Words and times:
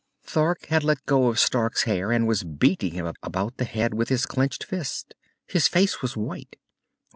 Thord 0.23 0.57
had 0.69 0.83
let 0.83 1.05
go 1.05 1.27
of 1.27 1.37
Stark's 1.37 1.83
hair 1.83 2.11
and 2.11 2.27
was 2.27 2.43
beating 2.43 2.95
him 2.95 3.13
about 3.21 3.57
the 3.57 3.65
head 3.65 3.93
with 3.93 4.09
his 4.09 4.25
clenched 4.25 4.63
fist. 4.63 5.13
His 5.45 5.67
face 5.67 6.01
was 6.01 6.17
white. 6.17 6.55